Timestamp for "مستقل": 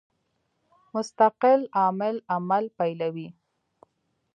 0.93-1.61